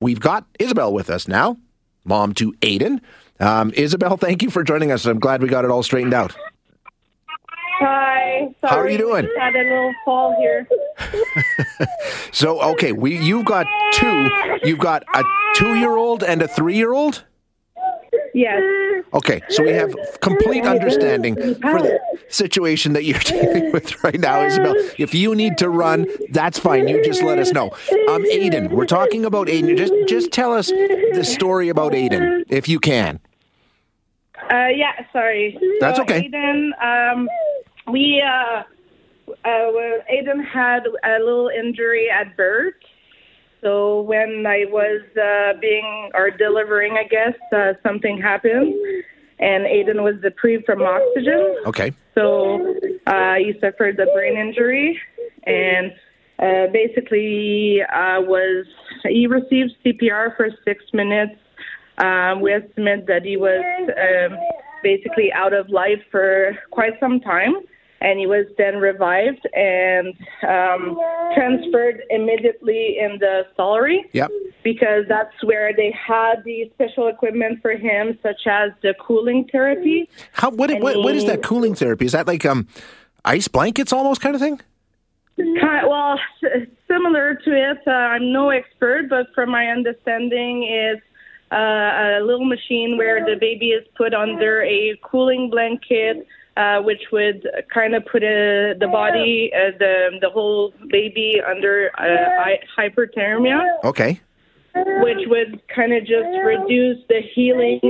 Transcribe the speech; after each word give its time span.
We've 0.00 0.20
got 0.20 0.46
Isabel 0.60 0.92
with 0.92 1.10
us 1.10 1.26
now, 1.26 1.56
mom 2.04 2.32
to 2.34 2.52
Ayden. 2.60 3.00
Um, 3.40 3.72
Isabel, 3.74 4.16
thank 4.16 4.42
you 4.42 4.50
for 4.50 4.62
joining 4.62 4.92
us. 4.92 5.06
I'm 5.06 5.18
glad 5.18 5.42
we 5.42 5.48
got 5.48 5.64
it 5.64 5.70
all 5.72 5.82
straightened 5.82 6.14
out. 6.14 6.36
Hi. 7.80 8.54
Sorry. 8.60 8.70
How 8.70 8.78
are 8.78 8.88
you 8.88 8.98
doing? 8.98 9.28
Had 9.38 9.56
a 9.56 9.62
little 9.62 9.92
fall 10.04 10.36
here. 10.38 10.68
So, 12.30 12.60
okay, 12.72 12.92
we 12.92 13.18
you've 13.18 13.46
got 13.46 13.66
two. 13.94 14.28
You've 14.62 14.78
got 14.78 15.02
a 15.14 15.24
two-year-old 15.54 16.22
and 16.22 16.42
a 16.42 16.46
three-year-old. 16.48 17.24
Yes. 18.34 18.60
Okay, 19.14 19.40
so 19.48 19.62
we 19.62 19.70
have 19.72 19.94
complete 20.20 20.64
understanding 20.64 21.34
for 21.34 21.80
the 21.80 21.98
situation 22.28 22.92
that 22.92 23.04
you're 23.04 23.18
dealing 23.24 23.72
with 23.72 24.02
right 24.04 24.20
now, 24.20 24.42
Isabel. 24.44 24.74
If 24.98 25.14
you 25.14 25.34
need 25.34 25.56
to 25.58 25.70
run, 25.70 26.06
that's 26.30 26.58
fine. 26.58 26.88
You 26.88 27.02
just 27.04 27.22
let 27.22 27.38
us 27.38 27.52
know. 27.52 27.70
Um, 28.08 28.24
Ayden, 28.24 28.70
we're 28.70 28.86
talking 28.86 29.24
about 29.24 29.48
Ayden. 29.48 29.76
Just 29.76 29.92
just 30.06 30.30
tell 30.32 30.52
us 30.52 30.68
the 30.68 31.24
story 31.24 31.68
about 31.68 31.92
Ayden, 31.92 32.44
if 32.48 32.68
you 32.68 32.78
can. 32.78 33.18
Uh, 34.50 34.68
yeah. 34.68 35.04
Sorry. 35.12 35.58
That's 35.80 35.96
So, 35.96 36.02
okay. 36.02 36.28
Ayden, 36.28 36.70
um, 36.82 37.28
we 37.90 38.22
uh, 38.22 38.62
uh, 39.28 39.34
well, 39.44 39.98
Ayden 40.12 40.44
had 40.44 40.84
a 41.04 41.18
little 41.18 41.48
injury 41.48 42.08
at 42.10 42.36
birth. 42.36 42.74
So 43.60 44.02
when 44.02 44.46
I 44.46 44.66
was 44.68 45.00
uh, 45.16 45.58
being 45.60 46.10
or 46.14 46.30
delivering, 46.30 46.92
I 46.92 47.04
guess 47.04 47.34
uh, 47.52 47.72
something 47.82 48.20
happened, 48.20 48.74
and 49.40 49.64
Ayden 49.64 50.02
was 50.02 50.16
deprived 50.22 50.64
from 50.64 50.82
oxygen. 50.82 51.56
Okay. 51.66 51.92
So 52.14 52.74
uh, 53.06 53.34
he 53.34 53.54
suffered 53.60 53.98
a 54.00 54.06
brain 54.12 54.36
injury, 54.36 54.98
and 55.44 55.92
uh, 56.38 56.70
basically 56.72 57.82
uh, 57.82 58.20
was 58.20 58.66
he 59.04 59.26
received 59.26 59.72
CPR 59.84 60.36
for 60.36 60.48
six 60.64 60.84
minutes. 60.92 61.34
Um, 61.98 62.40
we 62.40 62.52
estimate 62.52 63.06
that 63.06 63.24
he 63.24 63.36
was 63.36 63.62
um, 63.88 64.38
basically 64.82 65.32
out 65.32 65.52
of 65.52 65.68
life 65.68 66.02
for 66.10 66.56
quite 66.70 66.92
some 67.00 67.20
time, 67.20 67.56
and 68.00 68.18
he 68.18 68.26
was 68.26 68.46
then 68.56 68.76
revived 68.76 69.46
and 69.54 70.14
um, 70.46 71.00
transferred 71.34 72.02
immediately 72.10 72.98
in 73.00 73.18
the 73.18 73.42
Stollery 73.56 74.02
Yep. 74.12 74.30
Because 74.62 75.04
that's 75.08 75.42
where 75.42 75.72
they 75.74 75.90
had 75.92 76.42
the 76.44 76.70
special 76.74 77.08
equipment 77.08 77.60
for 77.62 77.72
him, 77.72 78.18
such 78.22 78.46
as 78.46 78.72
the 78.82 78.94
cooling 79.00 79.48
therapy. 79.50 80.08
How 80.32 80.50
what 80.50 80.70
what, 80.80 80.96
what 80.98 81.14
is 81.14 81.24
that 81.26 81.42
cooling 81.42 81.74
therapy? 81.74 82.06
Is 82.06 82.12
that 82.12 82.26
like 82.26 82.44
um 82.44 82.66
ice 83.24 83.48
blankets 83.48 83.92
almost 83.92 84.20
kind 84.20 84.34
of 84.34 84.40
thing? 84.40 84.60
Kind 85.36 85.86
well, 85.88 86.18
similar 86.88 87.34
to 87.34 87.50
it. 87.70 87.78
Uh, 87.86 87.90
I'm 87.90 88.32
no 88.32 88.50
expert, 88.50 89.08
but 89.08 89.26
from 89.34 89.50
my 89.50 89.66
understanding, 89.68 90.64
is 90.64 91.00
uh, 91.52 92.18
a 92.18 92.20
little 92.22 92.44
machine 92.44 92.98
where 92.98 93.24
the 93.24 93.36
baby 93.40 93.68
is 93.68 93.86
put 93.96 94.12
under 94.14 94.62
a 94.62 94.98
cooling 95.02 95.48
blanket, 95.48 96.26
uh, 96.56 96.80
which 96.82 97.02
would 97.12 97.48
kind 97.72 97.94
of 97.94 98.04
put 98.06 98.22
uh, 98.24 98.74
the 98.80 98.88
body, 98.90 99.52
uh, 99.54 99.70
the 99.78 100.18
the 100.20 100.28
whole 100.28 100.74
baby 100.88 101.40
under 101.46 101.90
uh, 101.98 102.42
hy- 102.42 102.60
hyperthermia, 102.76 103.62
Okay. 103.84 104.20
Which 104.74 105.26
would 105.26 105.60
kind 105.68 105.92
of 105.92 106.04
just 106.04 106.28
reduce 106.44 106.98
the 107.08 107.20
healing 107.34 107.80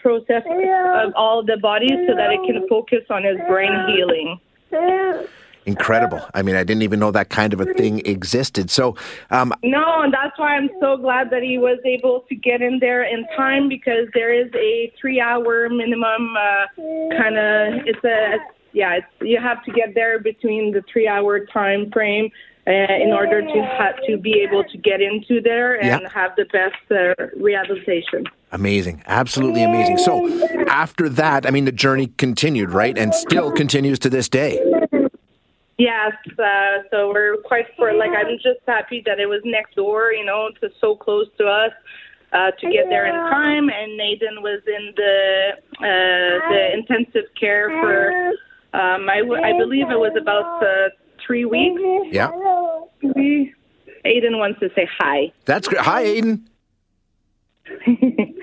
process 0.00 0.42
of 0.46 1.12
all 1.14 1.42
the 1.44 1.56
body, 1.56 1.88
so 2.06 2.14
that 2.14 2.30
it 2.30 2.40
can 2.46 2.68
focus 2.68 3.02
on 3.10 3.24
his 3.24 3.36
brain 3.48 3.72
healing. 3.88 4.40
Incredible. 5.66 6.20
I 6.32 6.42
mean, 6.42 6.54
I 6.54 6.62
didn't 6.62 6.82
even 6.82 7.00
know 7.00 7.10
that 7.10 7.28
kind 7.28 7.52
of 7.52 7.60
a 7.60 7.66
thing 7.74 8.00
existed. 8.06 8.70
So, 8.70 8.94
um, 9.30 9.52
No, 9.64 10.02
and 10.02 10.14
that's 10.14 10.38
why 10.38 10.54
I'm 10.54 10.70
so 10.80 10.96
glad 10.96 11.30
that 11.30 11.42
he 11.42 11.58
was 11.58 11.80
able 11.84 12.20
to 12.28 12.36
get 12.36 12.62
in 12.62 12.78
there 12.78 13.02
in 13.02 13.26
time 13.36 13.68
because 13.68 14.06
there 14.14 14.32
is 14.32 14.48
a 14.54 14.92
three-hour 15.00 15.68
minimum 15.70 16.36
uh, 16.36 16.66
kind 17.20 17.36
of. 17.36 17.84
It's 17.84 18.04
a 18.04 18.36
yeah. 18.72 18.98
It's, 18.98 19.06
you 19.20 19.40
have 19.40 19.64
to 19.64 19.72
get 19.72 19.94
there 19.94 20.20
between 20.20 20.70
the 20.70 20.82
three-hour 20.92 21.46
time 21.46 21.90
frame 21.90 22.30
uh, 22.66 22.70
in 23.04 23.12
order 23.12 23.42
to 23.42 23.62
have 23.78 23.94
to 24.08 24.16
be 24.16 24.40
able 24.40 24.64
to 24.64 24.76
get 24.78 25.00
into 25.00 25.40
there 25.40 25.74
and 25.80 26.02
Yeah. 26.02 26.08
have 26.12 26.32
the 26.36 26.44
best 26.46 26.74
uh, 26.90 27.26
rehabilitation. 27.40 28.24
amazing. 28.52 29.02
Absolutely 29.06 29.62
amazing. 29.62 29.98
So, 29.98 30.14
after 30.68 31.08
that, 31.10 31.46
I 31.46 31.50
mean, 31.50 31.64
the 31.64 31.72
journey 31.72 32.08
continued, 32.16 32.70
right? 32.70 32.96
And 32.96 33.14
still 33.14 33.50
continues 33.52 33.98
to 34.00 34.08
this 34.10 34.28
day. 34.28 34.52
Yes, 35.78 36.12
uh, 36.38 36.82
so 36.90 37.12
we're 37.12 37.36
quite 37.44 37.66
for 37.76 37.92
like 37.92 38.10
I'm 38.10 38.36
just 38.42 38.60
happy 38.66 39.02
that 39.04 39.20
it 39.20 39.26
was 39.26 39.42
next 39.44 39.74
door, 39.74 40.10
you 40.12 40.24
know, 40.24 40.48
to 40.62 40.70
so 40.80 40.96
close 40.96 41.26
to 41.36 41.44
us 41.46 41.72
uh, 42.32 42.50
to 42.60 42.70
get 42.70 42.88
there 42.88 43.06
in 43.06 43.12
time. 43.12 43.68
And 43.68 43.94
Nathan 43.96 44.40
was 44.40 44.62
in 44.66 44.94
the 44.96 45.50
uh, 45.78 46.48
the 46.50 46.70
intensive 46.72 47.28
care 47.38 47.68
for 47.68 48.32
um, 48.72 49.08
I, 49.10 49.18
w- 49.18 49.42
I 49.42 49.52
believe 49.58 49.90
it 49.90 49.98
was 49.98 50.16
about 50.18 50.62
uh, 50.62 50.88
three 51.26 51.44
weeks. 51.44 51.80
Yeah. 52.10 52.28
Maybe. 53.14 53.54
Ayden 54.04 54.38
wants 54.38 54.60
to 54.60 54.70
say 54.74 54.88
hi. 54.98 55.32
That's 55.44 55.68
great. 55.68 55.80
Hi, 55.82 56.04
Ayden. 56.04 56.46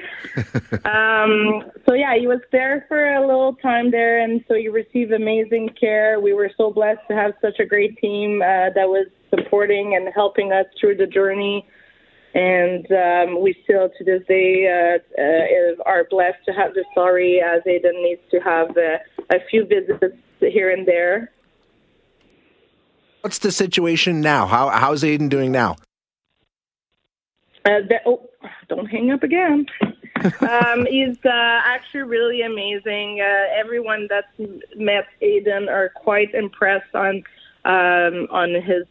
Um, 0.85 1.63
so 1.85 1.93
yeah, 1.93 2.17
he 2.17 2.27
was 2.27 2.39
there 2.51 2.85
for 2.87 3.13
a 3.15 3.25
little 3.25 3.55
time 3.55 3.91
there, 3.91 4.19
and 4.21 4.43
so 4.47 4.55
he 4.55 4.67
received 4.67 5.11
amazing 5.11 5.69
care. 5.79 6.19
We 6.19 6.33
were 6.33 6.49
so 6.57 6.71
blessed 6.71 7.01
to 7.09 7.15
have 7.15 7.33
such 7.41 7.59
a 7.59 7.65
great 7.65 7.97
team 7.97 8.41
uh, 8.41 8.71
that 8.75 8.87
was 8.87 9.07
supporting 9.29 9.95
and 9.95 10.09
helping 10.13 10.51
us 10.51 10.65
through 10.79 10.97
the 10.97 11.07
journey. 11.07 11.67
And 12.33 12.85
um, 12.91 13.41
we 13.41 13.55
still, 13.63 13.89
to 13.95 14.03
this 14.03 14.23
day, 14.27 14.65
uh, 14.67 15.21
uh, 15.21 15.83
are 15.85 16.05
blessed 16.09 16.43
to 16.47 16.51
have 16.51 16.73
the 16.73 16.83
Stollery 16.95 17.41
as 17.43 17.61
Ayden 17.63 18.01
needs 18.01 18.21
to 18.31 18.39
have 18.39 18.69
uh, 18.71 18.97
a 19.31 19.39
few 19.49 19.65
visits 19.65 20.15
here 20.39 20.71
and 20.71 20.87
there. 20.87 21.31
What's 23.23 23.37
the 23.39 23.53
situation 23.53 24.19
now? 24.19 24.47
How 24.47 24.67
how's 24.67 25.01
Ayden 25.01 25.29
doing 25.29 25.53
now? 25.53 25.77
Uh, 27.63 27.79
that, 27.87 28.01
oh, 28.05 28.29
don't 28.67 28.85
hang 28.87 29.11
up 29.11 29.23
again. 29.23 29.65
um, 30.41 30.85
he's 30.85 31.15
uh, 31.23 31.61
actually 31.63 32.03
really 32.03 32.41
amazing. 32.41 33.21
Uh, 33.21 33.45
everyone 33.57 34.09
that's 34.09 34.51
met 34.75 35.05
Ayden 35.21 35.69
are 35.69 35.87
quite 35.95 36.33
impressed 36.33 36.93
on 36.93 37.23
um, 37.63 38.27
on 38.29 38.55
his 38.61 38.83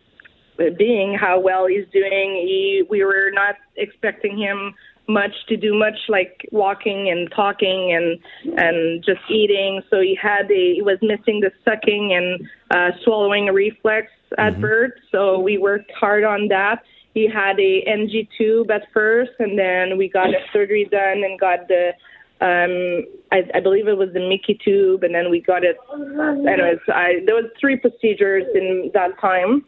being, 0.79 1.13
how 1.13 1.39
well 1.39 1.67
he's 1.67 1.87
doing. 1.93 2.33
He, 2.33 2.85
we 2.89 3.05
were 3.05 3.31
not 3.35 3.57
expecting 3.77 4.39
him 4.39 4.73
much 5.09 5.33
to 5.49 5.57
do 5.57 5.75
much 5.75 5.99
like 6.09 6.49
walking 6.53 7.11
and 7.11 7.31
talking 7.35 7.93
and 7.93 8.59
and 8.59 9.05
just 9.05 9.21
eating. 9.29 9.83
So 9.91 10.01
he 10.01 10.17
had 10.21 10.51
a 10.51 10.75
he 10.75 10.83
was 10.83 10.99
missing 11.03 11.41
the 11.41 11.51
sucking 11.65 12.13
and 12.13 12.49
uh, 12.71 12.97
swallowing 13.05 13.47
reflex 13.47 14.09
at 14.39 14.61
birth. 14.61 14.93
So 15.11 15.39
we 15.39 15.59
worked 15.59 15.91
hard 15.99 16.25
on 16.25 16.49
that. 16.49 16.83
He 17.15 17.29
had 17.29 17.61
a 17.61 17.83
NG 17.87 18.29
tube 18.39 18.71
at 18.71 18.85
first, 18.93 19.33
and 19.39 19.59
then 19.59 19.99
we 19.99 20.09
got 20.09 20.31
a 20.31 20.41
surgery 20.53 20.89
done 20.91 21.23
and 21.25 21.39
got 21.39 21.69
the 21.69 21.93
um 22.41 23.05
I, 23.31 23.43
I 23.55 23.61
believe 23.61 23.89
it 23.89 23.97
was 23.97 24.13
the 24.13 24.27
Mickey 24.29 24.59
tube, 24.65 25.03
and 25.05 25.15
then 25.15 25.31
we 25.31 25.41
got 25.41 25.65
it. 25.65 25.77
Anyways, 25.93 26.79
I, 26.89 27.23
there 27.27 27.35
was 27.35 27.47
three 27.61 27.77
procedures 27.77 28.45
in 28.55 28.91
that 28.95 29.19
time 29.21 29.65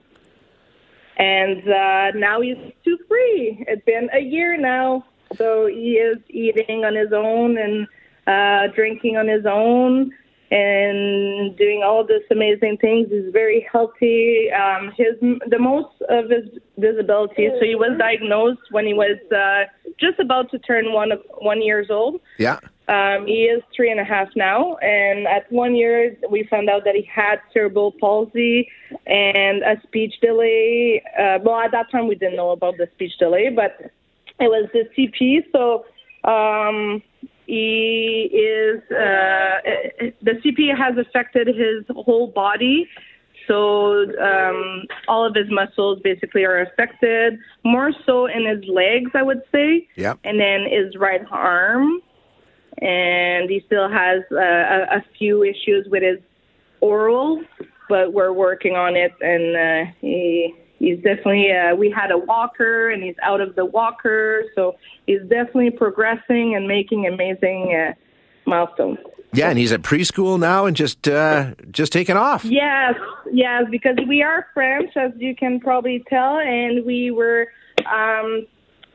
and 1.16 1.62
uh, 1.68 2.10
now 2.18 2.40
he's 2.40 2.56
too 2.84 2.98
free. 3.08 3.64
It's 3.68 3.84
been 3.84 4.08
a 4.12 4.20
year 4.20 4.56
now, 4.56 5.04
so 5.36 5.66
he 5.66 5.94
is 5.94 6.18
eating 6.28 6.84
on 6.84 6.94
his 6.94 7.12
own 7.12 7.58
and 7.58 7.86
uh, 8.26 8.72
drinking 8.74 9.16
on 9.16 9.28
his 9.28 9.44
own 9.46 10.12
and 10.50 11.56
doing 11.56 11.82
all 11.84 12.06
this 12.06 12.22
amazing 12.30 12.76
things. 12.80 13.08
He's 13.10 13.32
very 13.32 13.66
healthy. 13.70 14.50
Um, 14.52 14.92
his 14.96 15.14
the 15.48 15.58
most 15.58 15.94
of 16.08 16.30
his 16.30 16.44
disability. 16.78 17.48
So 17.58 17.64
he 17.64 17.74
was 17.74 17.96
diagnosed 17.98 18.60
when 18.70 18.86
he 18.86 18.94
was 18.94 19.18
uh, 19.32 19.64
just 19.98 20.18
about 20.20 20.50
to 20.52 20.58
turn 20.58 20.92
one 20.92 21.10
one 21.38 21.62
years 21.62 21.88
old. 21.90 22.20
Yeah. 22.38 22.60
Um, 22.86 23.26
he 23.26 23.44
is 23.44 23.62
three 23.74 23.90
and 23.90 23.98
a 23.98 24.04
half 24.04 24.28
now, 24.36 24.76
and 24.76 25.26
at 25.26 25.50
one 25.50 25.74
year 25.74 26.16
we 26.30 26.46
found 26.50 26.68
out 26.68 26.84
that 26.84 26.94
he 26.94 27.02
had 27.02 27.40
cerebral 27.52 27.92
palsy 27.98 28.68
and 29.06 29.62
a 29.62 29.80
speech 29.82 30.14
delay. 30.20 31.02
Uh, 31.18 31.38
well, 31.42 31.58
at 31.60 31.72
that 31.72 31.90
time 31.90 32.06
we 32.06 32.14
didn't 32.14 32.36
know 32.36 32.50
about 32.50 32.76
the 32.76 32.86
speech 32.94 33.16
delay, 33.18 33.48
but 33.48 33.90
it 34.40 34.48
was 34.48 34.68
the 34.72 34.88
CP. 34.96 35.44
So 35.52 35.84
um, 36.28 37.02
he 37.46 38.30
is 38.32 38.82
uh, 38.90 39.60
the 40.22 40.32
CP 40.44 40.76
has 40.76 40.96
affected 40.96 41.48
his 41.48 41.84
whole 41.90 42.28
body. 42.28 42.88
So 43.46 44.04
um, 44.18 44.84
all 45.06 45.26
of 45.26 45.34
his 45.34 45.50
muscles 45.50 46.00
basically 46.02 46.44
are 46.44 46.60
affected, 46.62 47.38
more 47.62 47.92
so 48.06 48.24
in 48.24 48.46
his 48.46 48.64
legs, 48.66 49.10
I 49.14 49.22
would 49.22 49.42
say. 49.52 49.86
Yep. 49.96 50.20
And 50.24 50.40
then 50.40 50.64
his 50.70 50.96
right 50.96 51.20
arm, 51.30 52.00
and 52.78 53.50
he 53.50 53.62
still 53.66 53.90
has 53.90 54.22
uh, 54.32 54.36
a, 54.38 54.96
a 54.96 55.04
few 55.18 55.42
issues 55.42 55.86
with 55.90 56.02
his 56.02 56.20
oral, 56.80 57.42
but 57.88 58.14
we're 58.14 58.32
working 58.32 58.76
on 58.76 58.96
it, 58.96 59.12
and 59.20 59.56
uh, 59.56 59.92
he 60.00 60.54
he's 60.78 60.96
definitely 60.96 61.50
uh, 61.52 61.74
we 61.74 61.90
had 61.90 62.10
a 62.10 62.18
walker 62.18 62.90
and 62.90 63.02
he's 63.02 63.16
out 63.22 63.40
of 63.40 63.54
the 63.54 63.64
walker 63.64 64.44
so 64.54 64.76
he's 65.06 65.20
definitely 65.22 65.70
progressing 65.70 66.54
and 66.54 66.66
making 66.66 67.06
amazing 67.06 67.74
uh, 67.74 67.92
milestones 68.46 68.98
Yeah, 69.32 69.48
and 69.50 69.58
he's 69.58 69.72
at 69.72 69.82
preschool 69.82 70.38
now 70.38 70.66
and 70.66 70.76
just 70.76 71.08
uh, 71.08 71.54
just 71.70 71.92
taking 71.92 72.16
off. 72.16 72.44
yes 72.44 72.94
yes 73.32 73.64
because 73.70 73.96
we 74.08 74.22
are 74.22 74.46
french 74.54 74.90
as 74.96 75.12
you 75.16 75.34
can 75.34 75.60
probably 75.60 76.04
tell 76.08 76.38
and 76.38 76.84
we 76.84 77.10
were 77.10 77.48
um 77.92 78.46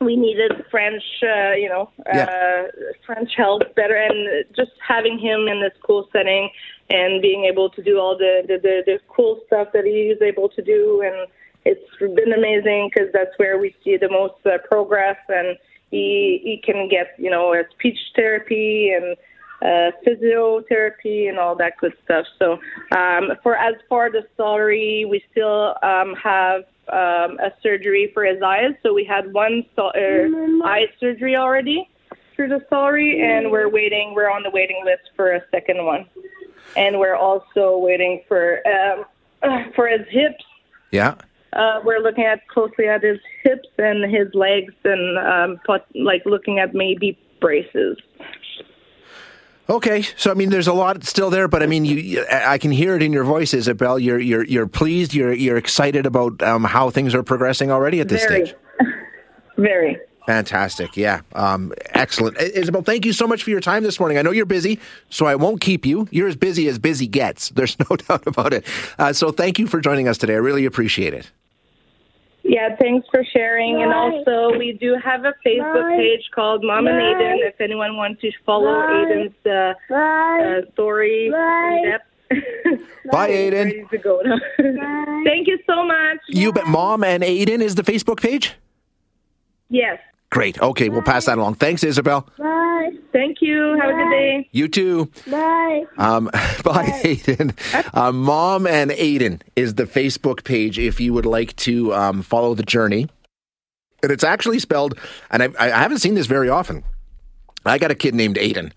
we 0.01 0.15
needed 0.15 0.53
French, 0.71 1.03
uh, 1.23 1.51
you 1.55 1.67
know, 1.67 1.89
Yeah. 2.07 2.23
uh, 2.23 2.67
French 3.05 3.31
help 3.35 3.75
better, 3.75 3.95
and 3.97 4.45
just 4.55 4.71
having 4.87 5.19
him 5.19 5.49
in 5.49 5.59
the 5.59 5.71
school 5.77 6.07
setting 6.13 6.49
and 6.89 7.21
being 7.21 7.43
able 7.43 7.69
to 7.71 7.83
do 7.83 7.99
all 7.99 8.17
the 8.17 8.43
the, 8.47 8.57
the, 8.59 8.83
the 8.85 8.99
cool 9.09 9.41
stuff 9.47 9.67
that 9.73 9.83
he 9.83 10.07
is 10.15 10.21
able 10.21 10.47
to 10.55 10.61
do, 10.61 11.01
and 11.05 11.27
it's 11.65 11.89
been 11.99 12.33
amazing 12.33 12.89
because 12.93 13.11
that's 13.13 13.37
where 13.37 13.57
we 13.57 13.75
see 13.83 13.97
the 13.97 14.09
most 14.09 14.45
uh, 14.45 14.57
progress, 14.67 15.17
and 15.27 15.57
he 15.91 16.39
he 16.43 16.61
can 16.63 16.87
get 16.89 17.15
you 17.17 17.29
know 17.29 17.53
uh, 17.53 17.63
speech 17.71 17.97
therapy 18.15 18.91
and 18.91 19.15
uh, 19.61 19.91
physiotherapy 20.05 21.27
and 21.27 21.37
all 21.37 21.55
that 21.55 21.73
good 21.77 21.93
stuff. 22.05 22.25
So 22.37 22.53
um, 22.95 23.31
for 23.43 23.55
as 23.55 23.75
far 23.89 24.09
the 24.09 24.25
Stollery, 24.37 25.07
we 25.07 25.23
still 25.31 25.75
um, 25.83 26.15
have 26.15 26.63
um, 26.91 27.37
a 27.39 27.51
surgery 27.61 28.11
for 28.13 28.23
his 28.23 28.41
eyes. 28.41 28.73
So 28.83 28.93
we 28.93 29.03
had 29.03 29.33
one 29.33 29.65
uh, 29.77 29.89
eye 30.63 30.87
surgery 30.99 31.35
already 31.35 31.89
through 32.35 32.49
the 32.49 32.65
Stollery, 32.71 33.21
and 33.21 33.51
we're 33.51 33.69
waiting. 33.69 34.13
We're 34.15 34.31
on 34.31 34.43
the 34.43 34.49
waiting 34.49 34.81
list 34.85 35.11
for 35.15 35.33
a 35.33 35.41
second 35.51 35.85
one, 35.85 36.05
and 36.77 36.97
we're 36.97 37.15
also 37.15 37.77
waiting 37.77 38.23
for 38.27 38.61
um, 38.67 39.05
for 39.75 39.87
his 39.87 40.07
hips. 40.09 40.43
Yeah. 40.91 41.15
Uh, 41.53 41.79
we're 41.83 41.99
looking 41.99 42.25
at 42.25 42.47
closely 42.47 42.87
at 42.87 43.03
his 43.03 43.19
hips 43.43 43.67
and 43.77 44.03
his 44.03 44.33
legs, 44.33 44.73
and 44.83 45.17
um, 45.17 45.59
put, 45.65 45.83
like 45.95 46.23
looking 46.25 46.59
at 46.59 46.73
maybe 46.73 47.17
braces. 47.41 47.97
Okay, 49.69 50.01
so 50.01 50.31
I 50.31 50.33
mean, 50.33 50.49
there's 50.49 50.67
a 50.67 50.73
lot 50.73 51.03
still 51.03 51.29
there, 51.29 51.47
but 51.47 51.61
I 51.61 51.67
mean, 51.67 51.85
you, 51.85 52.25
I 52.31 52.57
can 52.57 52.71
hear 52.71 52.95
it 52.95 53.03
in 53.03 53.13
your 53.13 53.23
voice, 53.23 53.53
Isabel. 53.53 53.99
You're 53.99 54.19
you're 54.19 54.43
you're 54.43 54.65
pleased. 54.65 55.13
You're 55.13 55.31
you're 55.31 55.57
excited 55.57 56.07
about 56.07 56.41
um, 56.41 56.63
how 56.63 56.89
things 56.89 57.13
are 57.13 57.21
progressing 57.21 57.71
already 57.71 57.99
at 57.99 58.09
this 58.09 58.25
Very, 58.25 58.47
stage. 58.47 58.55
very. 59.57 59.97
Fantastic, 60.25 60.95
yeah, 60.95 61.21
um, 61.33 61.73
excellent. 61.91 62.37
Isabel, 62.37 62.83
thank 62.83 63.05
you 63.05 63.13
so 63.13 63.25
much 63.25 63.43
for 63.43 63.49
your 63.49 63.61
time 63.61 63.83
this 63.83 63.99
morning. 63.99 64.17
I 64.17 64.21
know 64.21 64.31
you're 64.31 64.45
busy, 64.45 64.79
so 65.09 65.25
I 65.25 65.35
won't 65.35 65.59
keep 65.59 65.85
you. 65.85 66.07
You're 66.11 66.27
as 66.27 66.35
busy 66.35 66.67
as 66.67 66.77
busy 66.77 67.07
gets. 67.07 67.49
There's 67.59 67.77
no 67.79 67.95
doubt 67.95 68.27
about 68.27 68.53
it. 68.53 68.65
Uh, 68.97 69.13
so 69.13 69.31
thank 69.31 69.57
you 69.57 69.67
for 69.67 69.81
joining 69.81 70.07
us 70.07 70.17
today. 70.17 70.33
I 70.33 70.37
really 70.37 70.65
appreciate 70.65 71.13
it. 71.13 71.31
Yeah, 72.43 72.75
thanks 72.77 73.07
for 73.11 73.23
sharing. 73.23 73.83
And 73.83 73.93
also, 73.93 74.57
we 74.57 74.71
do 74.71 74.97
have 75.03 75.25
a 75.25 75.33
Facebook 75.45 75.97
page 75.97 76.29
called 76.33 76.63
Mom 76.63 76.87
and 76.87 76.95
Ayden. 76.95 77.47
If 77.47 77.59
anyone 77.61 77.97
wants 77.97 78.21
to 78.21 78.31
follow 78.45 78.71
Ayden's 78.71 79.33
uh, 79.45 79.93
uh, 79.93 80.71
story 80.73 81.27
in 81.27 81.91
depth. 81.91 82.05
Bye, 83.11 83.29
Ayden. 83.29 83.65
Ready 83.65 83.85
to 83.91 83.97
go 83.97 84.21
now. 84.23 84.37
Thank 85.25 85.47
you 85.47 85.59
so 85.67 85.83
much. 85.85 86.17
You 86.27 86.51
bet. 86.51 86.65
Mom 86.65 87.03
and 87.03 87.23
Ayden 87.23 87.61
is 87.61 87.75
the 87.75 87.83
Facebook 87.83 88.21
page. 88.21 88.53
Yes. 89.69 89.99
Great. 90.31 90.61
Okay, 90.61 90.89
we'll 90.89 91.01
pass 91.01 91.25
that 91.25 91.37
along. 91.37 91.55
Thanks, 91.55 91.83
Isabel. 91.83 92.27
Bye. 92.37 92.91
Thank 93.11 93.41
you. 93.41 93.77
Have 93.81 93.89
a 93.89 93.93
good 93.93 94.09
day. 94.11 94.49
You 94.51 94.67
too. 94.67 95.11
Bye. 95.27 95.85
Um, 95.97 96.25
bye, 96.63 96.85
Ayden. 97.03 97.55
Uh, 97.95 98.11
Mom 98.11 98.67
and 98.67 98.91
Ayden 98.91 99.41
is 99.55 99.75
the 99.75 99.85
Facebook 99.85 100.43
page 100.43 100.77
if 100.77 100.99
you 100.99 101.13
would 101.13 101.25
like 101.25 101.55
to 101.57 101.93
um, 101.95 102.21
follow 102.21 102.53
the 102.53 102.63
journey. 102.63 103.07
And 104.03 104.11
it's 104.11 104.23
actually 104.23 104.59
spelled, 104.59 104.97
and 105.29 105.43
I, 105.43 105.49
I 105.59 105.69
haven't 105.69 105.97
seen 105.97 106.13
this 106.13 106.27
very 106.27 106.47
often. 106.47 106.83
I 107.65 107.77
got 107.77 107.91
a 107.91 107.95
kid 107.95 108.15
named 108.15 108.37
Ayden, 108.37 108.71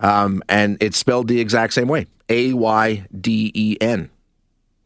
um, 0.00 0.42
and 0.48 0.76
it's 0.80 0.98
spelled 0.98 1.28
the 1.28 1.40
exact 1.40 1.72
same 1.72 1.88
way 1.88 2.06
A 2.28 2.52
Y 2.52 3.06
D 3.18 3.52
E 3.54 3.76
N. 3.80 4.10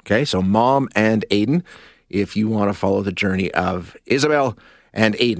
Okay, 0.02 0.24
so 0.24 0.42
Mom 0.42 0.88
and 0.94 1.24
Ayden, 1.30 1.64
if 2.08 2.36
you 2.36 2.48
want 2.48 2.70
to 2.70 2.78
follow 2.78 3.02
the 3.02 3.10
journey 3.10 3.50
of 3.52 3.96
Isabel 4.06 4.56
and 4.92 5.14
Ayden. 5.16 5.38